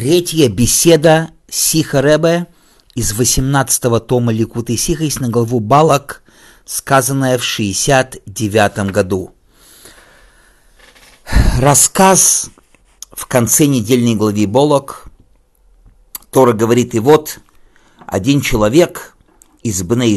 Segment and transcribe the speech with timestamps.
[0.00, 2.46] Третья беседа Сиха Ребе
[2.94, 6.22] из 18-го тома Ликуты Сихайс на главу Балак,
[6.64, 9.34] сказанная в 69 году.
[11.58, 12.48] Рассказ
[13.12, 15.10] в конце недельной главы Болок.
[16.30, 17.40] Тора говорит, и вот
[18.06, 19.14] один человек
[19.62, 20.16] из Бне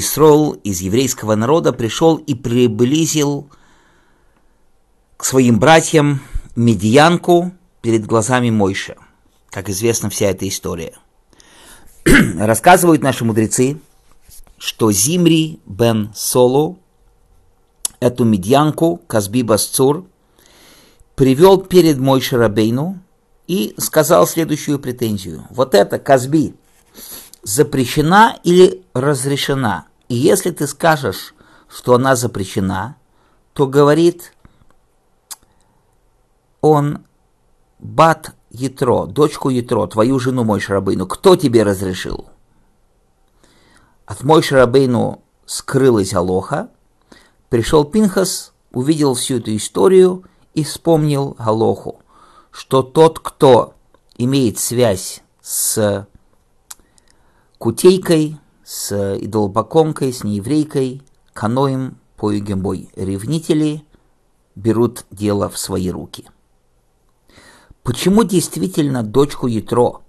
[0.63, 3.49] из еврейского народа, пришел и приблизил
[5.17, 6.21] к своим братьям
[6.55, 8.95] медианку перед глазами Мойша–
[9.53, 10.93] как известна вся эта история.
[12.05, 13.79] Рассказывают наши мудрецы,
[14.57, 16.79] что Зимри бен Солу
[17.99, 20.05] эту медьянку, Казби Басцур,
[21.15, 22.99] привел перед мой Шарабейну
[23.47, 25.45] и сказал следующую претензию.
[25.51, 26.55] Вот это, Казби,
[27.43, 29.85] запрещена или разрешена?
[30.09, 31.35] И если ты скажешь,
[31.69, 32.97] что она запрещена,
[33.53, 34.33] то говорит
[36.59, 37.05] он
[37.77, 42.29] Бат Ятро, дочку Ятро, твою жену мой Шарабейну, кто тебе разрешил?
[44.05, 46.69] От мой Шарабейну скрылась Алоха,
[47.49, 51.99] пришел Пинхас, увидел всю эту историю и вспомнил Алоху,
[52.51, 53.73] что тот, кто
[54.17, 56.07] имеет связь с
[57.57, 61.01] кутейкой, с идолопоклонкой, с нееврейкой,
[61.33, 63.83] каноем, поюгембой, ревнители
[64.55, 66.29] берут дело в свои руки.
[67.83, 70.03] Почему действительно дочку Ятро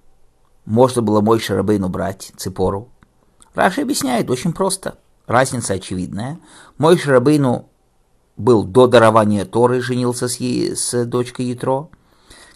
[0.64, 2.88] можно было мой Шарабейну брать, Ципору?
[3.52, 4.96] Раша объясняет очень просто.
[5.26, 6.38] Разница очевидная.
[6.78, 7.68] Мой Шарабейну
[8.36, 11.88] был до дарования Торы, женился с, с дочкой Ятро.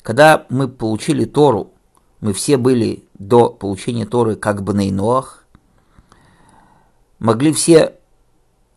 [0.03, 1.73] Когда мы получили Тору,
[2.21, 5.45] мы все были до получения Торы как бы на Ноах,
[7.19, 7.97] могли все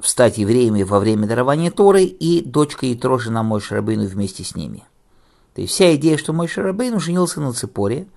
[0.01, 4.85] стать евреями во время дарования Торы, и дочка Ятро, жена мой Шарабейну вместе с ними.
[5.53, 8.07] То есть вся идея, что мой Шарабейн женился на Ципоре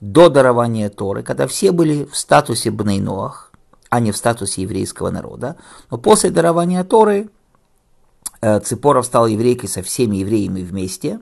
[0.00, 3.52] до дарования Торы, когда все были в статусе Бнейноах,
[3.88, 5.56] а не в статусе еврейского народа.
[5.90, 7.30] Но после дарования Торы
[8.40, 11.20] э, Ципора стала еврейкой со всеми евреями вместе,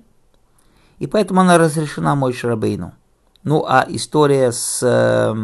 [0.99, 2.93] и поэтому она разрешена мой Шарабейну.
[3.43, 5.35] Ну а история с э,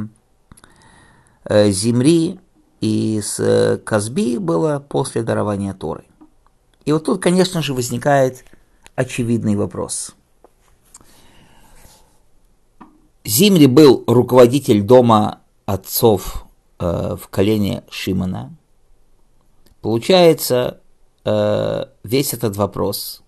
[1.45, 2.41] э, Зимри
[2.81, 6.05] и с Казби была после дарования Торы.
[6.84, 8.45] И вот тут, конечно же, возникает
[8.97, 10.15] очевидный вопрос.
[13.25, 16.47] Зимри был руководитель дома отцов
[16.79, 18.57] э, в колене Шимона.
[19.81, 20.81] Получается,
[21.25, 23.23] э, весь этот вопрос,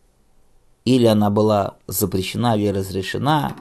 [0.84, 3.56] или она была запрещена или разрешена,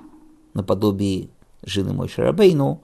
[0.54, 1.30] наподобие
[1.64, 2.82] жены мой Шарабейну,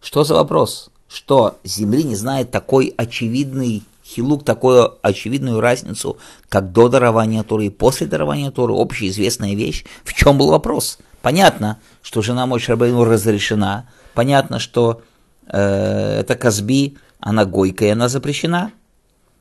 [0.00, 0.90] что за вопрос?
[1.08, 6.18] Что Земли не знает такой очевидный хилук, такую очевидную разницу,
[6.48, 9.84] как до дарования Торы и после дарования Торы, общеизвестная вещь.
[10.04, 10.98] В чем был вопрос?
[11.22, 13.88] Понятно, что жена мой Шарбейну разрешена.
[14.14, 15.02] Понятно, что
[15.46, 18.72] э, это Казби, она гойкая, она запрещена.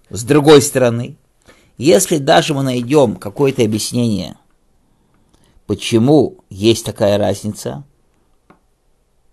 [0.10, 1.18] С другой стороны,
[1.78, 4.36] если даже мы найдем какое-то объяснение,
[5.68, 7.84] почему есть такая разница,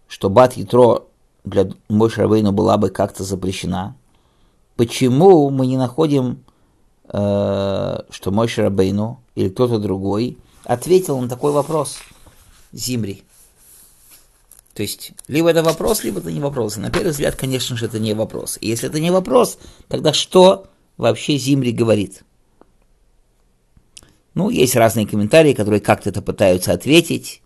[0.08, 1.04] что Бат Ятро
[1.44, 3.96] для мой Шарбейну была бы как-то запрещена,
[4.82, 6.42] почему мы не находим,
[7.04, 11.98] э, что мой Шарбейну или кто-то другой ответил на такой вопрос–
[12.72, 13.22] Зимри.
[14.74, 16.78] То есть, либо это вопрос, либо это не вопрос.
[16.78, 18.58] На первый взгляд, конечно же, это не вопрос.
[18.60, 19.56] И если это не вопрос,
[19.86, 20.66] тогда что
[20.96, 22.24] вообще Зимри говорит?
[24.34, 27.40] Ну, есть разные комментарии, которые как-то это пытаются ответить,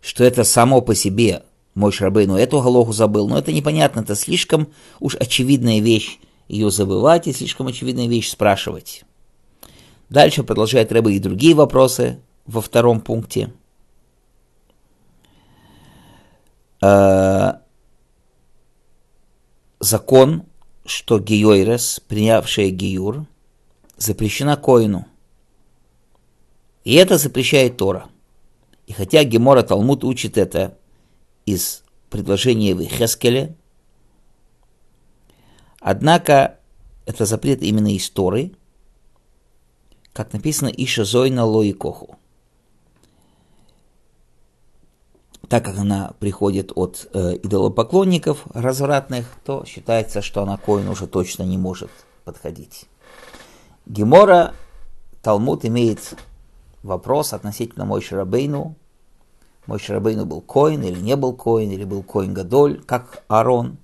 [0.00, 1.42] что это само по себе
[1.74, 4.68] мой Шрабейну эту галоху забыл, но это непонятно, это слишком
[5.00, 6.18] уж очевидная вещь
[6.48, 9.04] ее забывать и слишком очевидная вещь спрашивать.
[10.08, 13.52] Дальше продолжает Рэбе и другие вопросы, во втором пункте.
[16.82, 17.54] Э,
[19.80, 20.44] закон,
[20.84, 23.26] что геойрес, принявшая геюр,
[23.96, 25.06] запрещена коину.
[26.84, 28.08] И это запрещает Тора.
[28.86, 30.76] И хотя Гемора Талмуд учит это
[31.46, 33.56] из предложения в Хескеле,
[35.80, 36.58] однако
[37.06, 38.52] это запрет именно из Торы,
[40.12, 42.18] как написано Иша Зойна Лоикоху.
[45.48, 51.42] так как она приходит от э, идолопоклонников развратных, то считается, что она коин уже точно
[51.44, 51.90] не может
[52.24, 52.86] подходить.
[53.86, 54.54] Гемора,
[55.22, 56.14] Талмуд имеет
[56.82, 58.74] вопрос относительно Мой Шарабейну.
[59.66, 63.78] Мой Шарабейну был коин или не был коин, или был коин Гадоль, как Арон.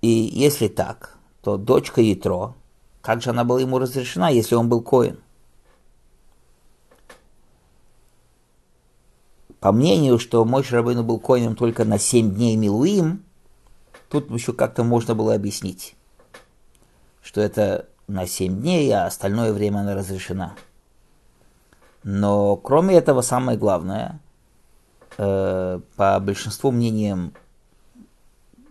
[0.00, 2.54] И если так, то дочка Ятро,
[3.02, 5.20] как же она была ему разрешена, если он был коин?
[9.60, 13.22] По мнению, что мой Шарабейну был коином только на семь дней Милуим,
[14.08, 15.94] тут еще как-то можно было объяснить,
[17.20, 20.56] что это на 7 дней, а остальное время она разрешена.
[22.02, 24.20] Но кроме этого, самое главное,
[25.18, 27.32] э, по большинству мнениям,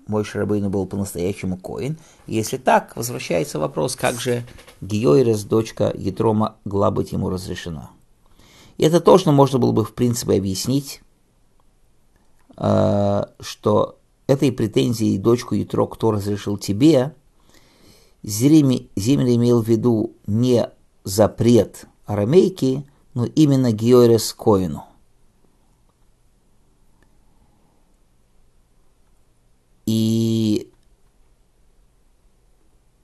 [0.08, 1.98] мой Шарабейну был по-настоящему коин.
[2.26, 4.44] Если так, возвращается вопрос, как же
[4.82, 7.92] Гиойрес, дочка Етрома, могла быть ему разрешена.
[8.78, 11.02] И это тоже можно было бы, в принципе, объяснить,
[12.58, 17.14] э, что этой претензией дочку Ятро, кто разрешил тебе,
[18.24, 20.70] Зимри имел в виду не
[21.04, 24.86] запрет арамейки, но именно Георес Коину.
[29.86, 30.72] И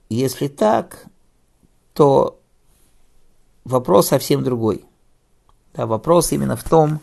[0.08, 1.06] если так,
[1.92, 2.38] то
[3.64, 4.84] вопрос совсем другой.
[5.74, 7.00] Да, вопрос именно в том,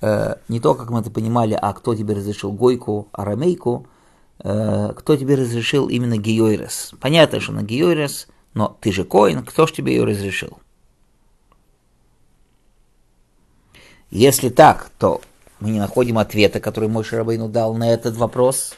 [0.00, 3.86] э, не то, как мы это понимали, а кто тебе разрешил Гойку, Арамейку,
[4.42, 6.94] э, кто тебе разрешил именно Геойрес.
[7.00, 10.58] Понятно, что на Геойрес, но ты же Коин, кто ж тебе ее разрешил?
[14.10, 15.20] Если так, то
[15.60, 18.74] мы не находим ответа, который мой Шарабейну дал на этот вопрос.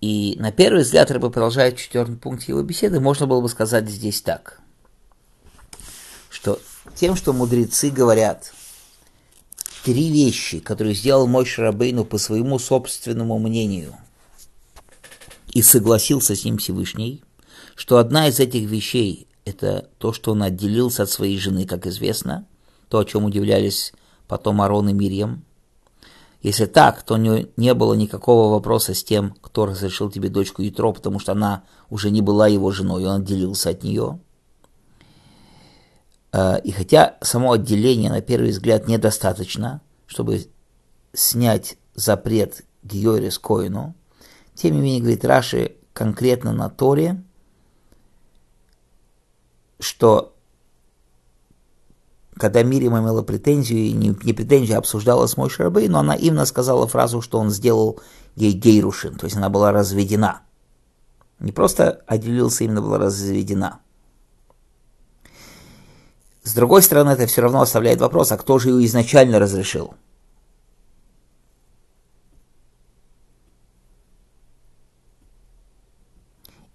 [0.00, 3.88] И на первый взгляд, Рыба продолжает в четвертом пункте его беседы, можно было бы сказать
[3.88, 4.60] здесь так–
[6.36, 6.60] что
[6.94, 8.52] тем, что мудрецы говорят
[9.84, 13.96] три вещи, которые сделал мой Шарабейну по своему собственному мнению,
[15.52, 17.22] и согласился с ним Всевышний,
[17.74, 22.46] что одна из этих вещей– это то, что он отделился от своей жены, как известно,
[22.90, 23.94] то, о чем удивлялись
[24.28, 25.42] потом Арон и Мирьям.
[26.42, 30.92] Если так, то не, не было никакого вопроса с тем, кто разрешил тебе дочку Ятро,
[30.92, 34.20] потому что она уже не была его женой, он отделился от нее–
[36.36, 40.46] Э, и хотя само отделение, на первый взгляд, недостаточно, чтобы
[41.14, 43.94] снять запрет Георис Коину,
[44.54, 47.22] тем не менее, говорит Раши конкретно на Торе,
[49.78, 50.36] что
[52.38, 56.44] когда Мирим имела претензию, не, не претензию, а обсуждала с Мой Рабей, но она именно
[56.44, 58.00] сказала фразу, что он сделал
[58.34, 60.42] ей гейрушин, то есть она была разведена.
[61.38, 63.80] Не просто отделился, именно была разведена.
[66.42, 69.94] С другой стороны, это все равно оставляет вопрос, а кто же ее изначально разрешил?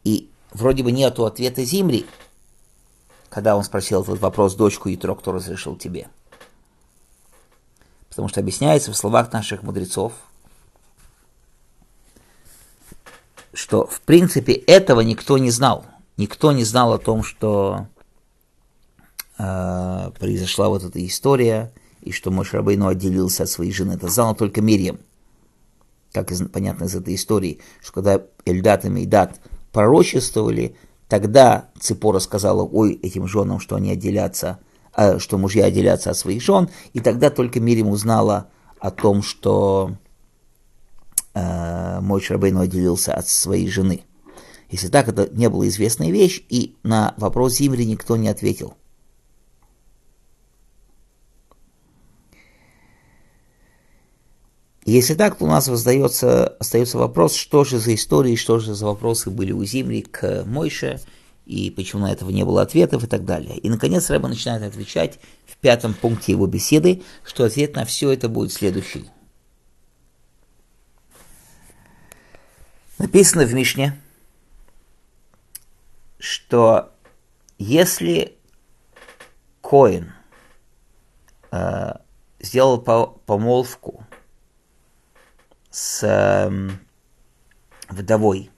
[0.04, 2.06] И вроде бы нету ответа Зимри,
[3.32, 6.10] когда он спросил этот вопрос дочку Ятро, кто разрешил тебе.
[8.10, 10.12] Потому что объясняется в словах наших мудрецов,
[13.54, 15.86] что в принципе этого никто не знал.
[16.18, 17.88] Никто не знал о том, что
[19.38, 23.94] э, произошла вот эта история, и что Моше Рабейну отделился от своей жены.
[23.94, 25.00] Это знала только Мирьям.
[26.12, 29.40] Как из, понятно из этой истории, что когда Эльдат и Мейдат
[29.72, 30.76] пророчествовали,
[31.12, 34.60] тогда Ципора сказала, ой, этим женам, что они отделятся,
[34.96, 38.48] э, что мужья отделятся от своих жен, и тогда только Мирьям узнала
[38.80, 39.98] о том, что
[41.34, 44.06] э, мой Шрабейну отделился от своей жены.
[44.70, 48.76] Если так, это не была известная вещь, и на вопрос Зимри никто не ответил.
[54.86, 58.88] Если так, то у нас воздается, остается вопрос, что же за истории, что же за
[58.88, 61.00] вопросы были у Зимри к Мойше,
[61.46, 63.58] и почему на этого не было ответов и так далее.
[63.58, 68.28] И, наконец, Рэба начинает отвечать в пятом пункте его беседы, что ответ на все это
[68.28, 69.10] будет следующий.
[72.98, 74.00] Написано в Мишне,
[76.18, 76.92] что
[77.60, 78.36] если
[79.62, 80.14] Коин
[81.52, 81.94] э,
[82.40, 84.06] сделал помолвку
[85.72, 86.70] с э,
[87.90, 88.52] вдовой.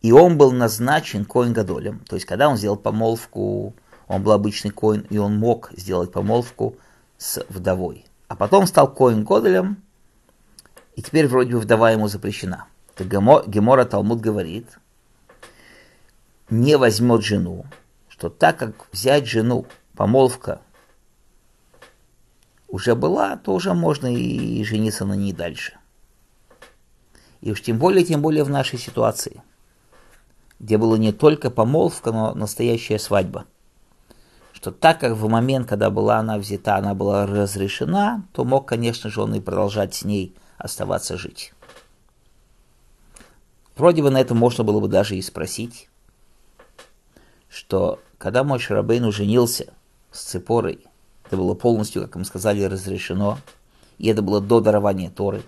[0.00, 2.00] И он был назначен коин Гадолем.
[2.00, 3.74] То есть, когда он сделал помолвку,
[4.06, 6.76] он был обычный коин, и он мог сделать помолвку
[7.18, 8.06] с вдовой.
[8.28, 9.82] А потом стал коин Гадолем,
[10.94, 12.66] и теперь вроде бы вдова ему запрещена.
[12.98, 14.78] Гемора Талмуд говорит,
[16.48, 17.66] не возьмет жену,
[18.08, 20.60] что так как взять жену, помолвка
[22.68, 25.78] уже была, то уже можно и жениться на ней дальше.
[27.46, 29.40] И уж тем более, тем более в нашей ситуации,
[30.58, 33.44] где была не только помолвка, но настоящая свадьба.
[34.52, 39.10] Что так как в момент, когда была она взята, она была разрешена, то мог, конечно
[39.10, 41.52] же, он и продолжать с ней оставаться жить.
[43.76, 45.88] Вроде бы на это можно было бы даже и спросить,
[47.48, 49.72] что когда мой Шарабейн женился
[50.10, 50.84] с Цепорой,
[51.26, 53.38] Это было полностью, как мы сказали, разрешено.
[53.98, 55.44] И это было до дарования Торы.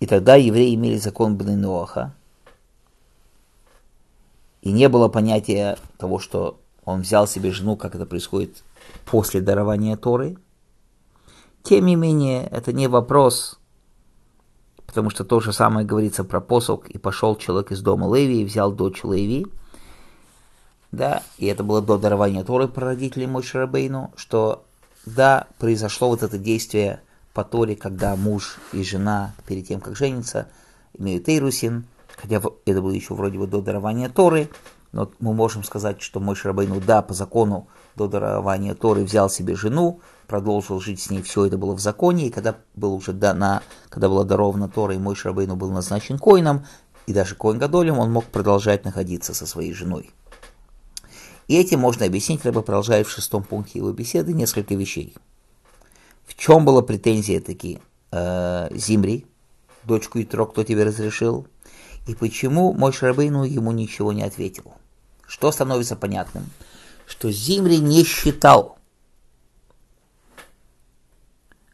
[0.00, 2.14] И тогда евреи имели закон Бны Ноаха.
[4.60, 8.62] И не было понятия того, что он взял себе жену, как это происходит
[9.04, 10.36] после дарования Торы.
[11.62, 13.58] Тем не менее, это не вопрос,
[14.86, 18.44] потому что то же самое говорится про посох, и пошел человек из дома Леви и
[18.44, 19.46] взял дочь Леви,
[20.92, 24.64] да, и это было до дарования Торы про родителей Мой Шарабейну, что
[25.04, 27.02] да, произошло вот это действие
[27.36, 30.48] по Торе, когда муж и жена перед тем, как жениться,
[30.98, 31.84] имеют Эйрусин,
[32.16, 34.48] хотя это было еще вроде бы до дарования Торы,
[34.92, 39.54] но мы можем сказать, что мой Шарабейну, да, по закону до дарования Торы взял себе
[39.54, 43.62] жену, продолжил жить с ней, все это было в законе, и когда, был уже дана,
[43.90, 46.64] когда была дарована Тора, и мой Шарабейну был назначен коином,
[47.06, 50.10] и даже коин Гадолем, он мог продолжать находиться со своей женой.
[51.48, 55.14] И этим можно объяснить, Рэба продолжает в шестом пункте его беседы несколько вещей.
[56.26, 57.80] В чем была претензия таки
[58.10, 59.26] э, Зимри,
[59.84, 61.46] дочку Итро, кто тебе разрешил,
[62.06, 64.74] и почему мой Шарабейну ему ничего не ответил.
[65.26, 66.44] Что становится понятным?
[67.06, 68.78] Что Зимри не считал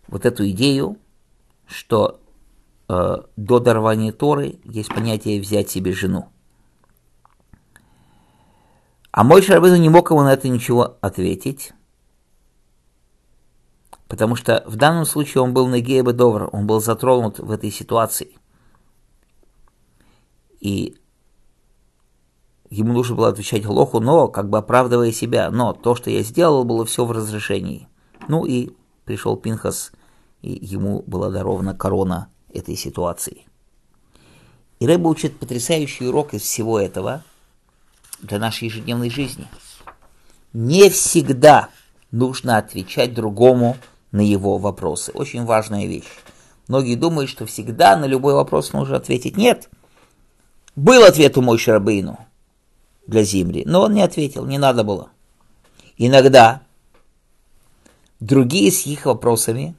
[0.06, 0.98] вот эту идею,
[1.66, 2.20] что
[2.88, 6.28] э, до дарования Торы есть понятие взять себе жену.
[9.10, 11.72] А мой Шарабейну не мог ему на это ничего ответить,
[14.12, 18.36] потому что в данном случае он был на Довр, он был затронут в этой ситуации.
[20.60, 20.98] И
[22.68, 25.50] ему нужно было отвечать Лоху, но как бы оправдывая себя.
[25.50, 27.88] Но то, что я сделал, было все в разрешении.
[28.28, 28.76] Ну и
[29.06, 29.92] пришел Пинхас,
[30.42, 33.46] и ему была дарована корона этой ситуации.
[34.78, 37.24] И Рэба учит потрясающий урок из всего этого–
[38.20, 39.48] для нашей ежедневной жизни.
[40.52, 41.70] Не всегда
[42.10, 43.78] нужно отвечать другому
[44.12, 45.10] на его вопросы.
[45.12, 46.08] Очень важная вещь.
[46.68, 49.68] Многие думают, что всегда на любой вопрос нужно ответить «нет».
[50.76, 52.18] Был ответ у мой Шарабейну
[53.06, 55.10] для Зимри, но он не ответил, не надо было.
[55.98, 56.62] Иногда
[58.20, 59.74] другие с их вопросами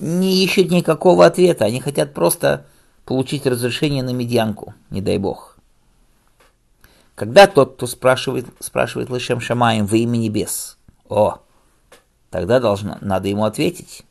[0.00, 2.66] не ищут никакого ответа, они хотят просто
[3.04, 5.58] получить разрешение на медианку, не дай бог.
[7.14, 10.78] Когда тот, кто спрашивает, спрашивает Лышем Шамаем во имя небес,
[11.08, 11.38] о,
[12.30, 14.04] тогда должно, надо ему ответить.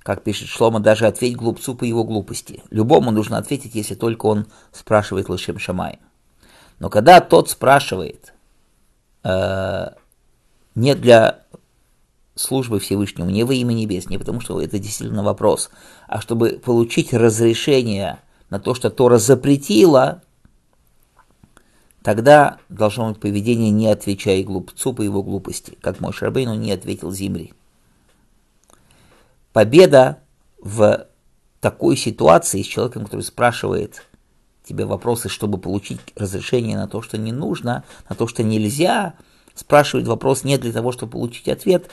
[0.00, 2.62] Как пишет Шлома, даже ответь глупцу по его глупости.
[2.70, 6.00] Любому нужно ответить, если только он спрашивает Лышем Шамаем.
[6.80, 8.34] Но когда тот спрашивает
[9.22, 9.90] э,
[10.74, 11.42] не для
[12.34, 15.70] службы Всевышнему, не во имя небес, не потому что это действительно вопрос,
[16.08, 18.18] а чтобы получить разрешение
[18.50, 20.22] на то, что Тора запретила,
[22.02, 27.12] Тогда должно быть поведение «не отвечай глупцу по его глупости», как мой Шарбейну не ответил
[27.12, 27.52] Зимри.
[29.52, 30.18] Победа
[30.60, 31.06] в
[31.60, 34.04] такой ситуации с человеком, который спрашивает
[34.64, 39.14] тебе вопросы, чтобы получить разрешение на то, что не нужно, на то, что нельзя,
[39.54, 41.88] спрашивает вопрос не для того, чтобы получить ответ.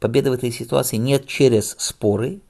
[0.00, 2.40] Победа в этой ситуации нет через споры,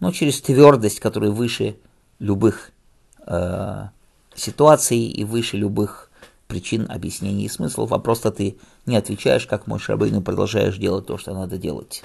[0.00, 1.76] но через твердость, которая выше
[2.18, 2.72] любых
[3.24, 3.84] э,
[4.34, 6.05] ситуаций и выше любых
[6.46, 11.18] причин, объяснений и смыслов, а просто ты не отвечаешь, как мой Шабейну, продолжаешь делать то,
[11.18, 12.02] что надо делать.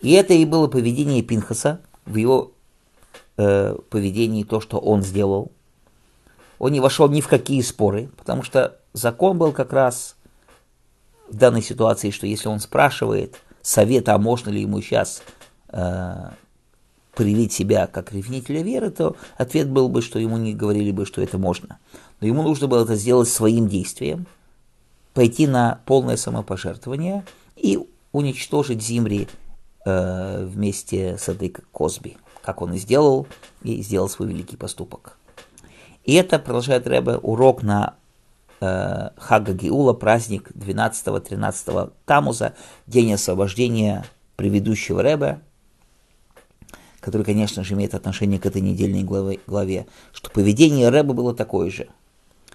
[0.00, 2.52] И это и было поведение Пинхаса, в его
[3.36, 5.52] э, поведении то, что он сделал.
[6.58, 10.16] Он не вошел ни в какие споры, потому что закон был как раз
[11.28, 15.22] в данной ситуации, что если он спрашивает совета, а можно ли ему сейчас
[15.68, 16.30] э,
[17.14, 21.22] проявить себя как ревнителя веры, то ответ был бы, что ему не говорили бы, что
[21.22, 21.78] это можно
[22.22, 24.26] но ему нужно было это сделать своим действием,
[25.12, 27.24] пойти на полное самопожертвование
[27.56, 27.80] и
[28.12, 29.26] уничтожить Зимри
[29.84, 33.26] э, вместе с этой Косби, как он и сделал,
[33.64, 35.18] и сделал свой великий поступок.
[36.04, 37.96] И это, продолжает Рэбе, урок на
[38.60, 42.54] э, Хага Гиула, праздник 12-13 Тамуза,
[42.86, 44.04] день освобождения
[44.36, 45.40] предыдущего Рэбе,
[47.00, 51.68] который, конечно же, имеет отношение к этой недельной главе, главе что поведение Рэба было такое
[51.68, 51.88] же–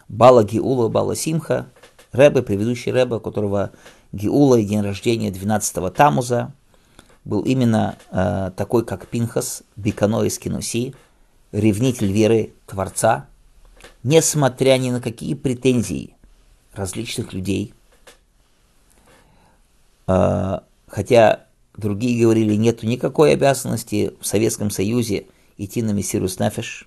[0.10, 1.68] Бала Гиула, Бала Симха,
[2.12, 3.72] Рэбе, предыдущий Рэбе, у которого
[4.12, 6.54] Гиула и день рождения 12-го Тамуза,
[7.26, 10.96] был именно э, такой, как Пинхас, Бикано из Кинуси,
[11.52, 13.28] ревнитель веры Творца,
[14.04, 16.16] несмотря ни на какие претензии
[16.74, 17.74] различных людей.
[20.08, 26.87] Э, хотя другие говорили, нету никакой обязанности в Советском Союзе идти на Мессирус Нефеш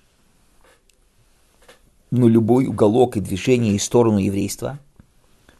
[2.11, 4.79] но любой уголок и движение и сторону еврейства,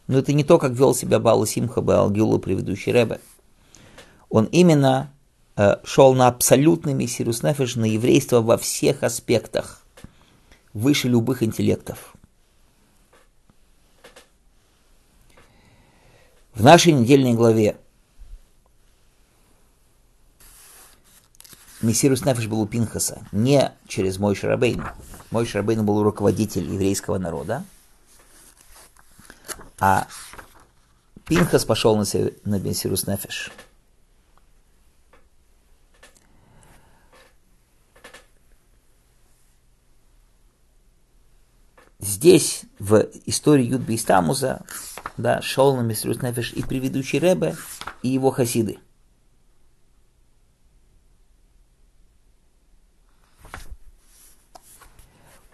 [0.06, 3.20] Но это не то, как вел себя Бала Симха Баалгюла, предыдущий Ребе.
[4.28, 5.12] Он именно
[5.56, 9.82] э, шел на абсолютный мессирус нефеш, на еврейство во всех аспектах,
[10.74, 12.14] выше любых интеллектов.
[16.52, 17.76] В нашей недельной главе
[21.82, 24.84] Мессирус Нефеш был у Пинхаса не через Мой Шарабейн.
[25.32, 27.64] Мой Шарабейн был руководитель еврейского народа,
[29.80, 30.06] а
[31.26, 32.04] Пинхас пошел на,
[32.44, 33.50] на Мессирус Нефеш.
[41.98, 44.64] Здесь, в истории Юдби Истамуза,
[45.16, 47.56] да, шел на Мессирус Нефеш и предыдущий Ребе,
[48.02, 48.78] и его хасиды–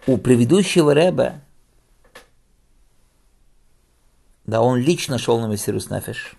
[0.09, 1.41] у предыдущего Рэба,
[4.45, 6.33] да, он лично шел на Мессирус Нефеш.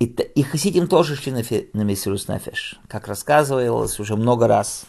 [0.00, 2.80] И, и Хасидим тоже шли на, на Мессирус Нефеш.
[2.88, 4.86] Как рассказывалось уже много раз,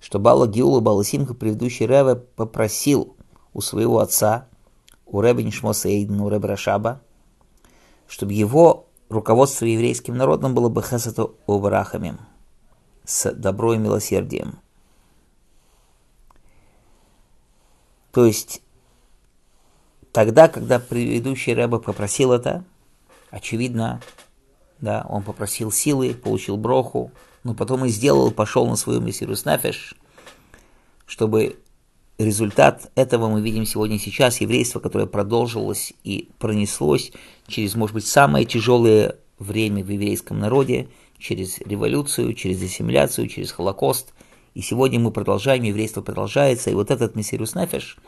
[0.00, 3.16] что Бала Гиула Бала Симха, предыдущий Рэбе, попросил
[3.52, 4.46] у своего отца,
[5.04, 7.02] у Рэбе Нишмоса Эйдена, у Рэбе Рашаба,
[8.06, 12.20] чтобы его руководство еврейским народом было бы Хесата Убрахамим–
[13.06, 14.58] с добро и милосердием.
[18.12, 18.60] То есть
[20.12, 22.64] тогда, когда предыдущий Рэбе попросил это,
[23.30, 24.02] очевидно,
[24.80, 27.12] да, он попросил силы, получил броху,
[27.44, 29.94] но потом и сделал, пошел на свою мессирус нафеш,
[31.06, 31.58] чтобы
[32.18, 37.12] результат этого мы видим сегодня сейчас, еврейство, которое продолжилось и пронеслось
[37.46, 44.12] через, может быть, самое тяжелое время в еврейском народе– через революцию, через ассимиляцию, через Холокост.
[44.54, 46.70] И сегодня мы продолжаем, еврейство продолжается.
[46.70, 47.98] И вот этот Мессирус Нефеш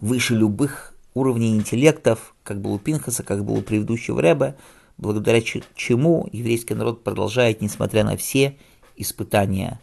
[0.00, 4.56] выше любых уровней интеллектов, как был у Пинхаса, как был у предыдущего Рэба,
[4.98, 8.56] благодаря чему еврейский народ продолжает, несмотря на все
[8.96, 9.80] испытания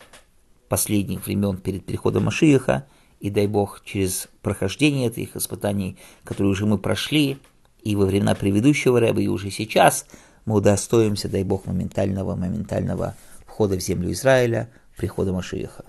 [0.68, 2.88] последних времен перед переходом Машииха,
[3.20, 7.38] и дай Бог, через прохождение этих испытаний, которые уже мы прошли,
[7.84, 10.06] и во времена предыдущего Рэба, и уже сейчас–
[10.46, 15.86] мы удостоимся, дай Бог, моментального, моментального входа в землю Израиля, прихода Машииха.